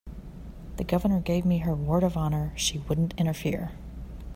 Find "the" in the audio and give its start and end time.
0.77-0.83